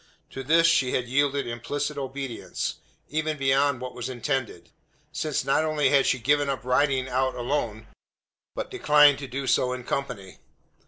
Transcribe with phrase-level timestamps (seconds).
[0.31, 2.77] To this she had yielded implicit obedience,
[3.09, 4.71] even beyond what was intended:
[5.11, 7.85] since not only had she given up riding out alone,
[8.55, 10.39] but declined to do so in company.